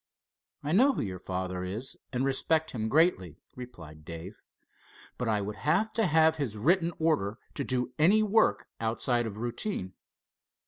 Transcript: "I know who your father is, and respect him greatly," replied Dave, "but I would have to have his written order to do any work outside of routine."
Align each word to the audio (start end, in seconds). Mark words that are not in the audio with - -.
"I 0.63 0.71
know 0.71 0.93
who 0.93 1.03
your 1.03 1.19
father 1.19 1.63
is, 1.63 1.95
and 2.11 2.25
respect 2.25 2.71
him 2.71 2.89
greatly," 2.89 3.37
replied 3.55 4.03
Dave, 4.03 4.41
"but 5.19 5.29
I 5.29 5.41
would 5.41 5.57
have 5.57 5.93
to 5.93 6.07
have 6.07 6.37
his 6.37 6.57
written 6.57 6.91
order 6.97 7.37
to 7.53 7.63
do 7.63 7.93
any 7.99 8.23
work 8.23 8.65
outside 8.79 9.27
of 9.27 9.37
routine." 9.37 9.93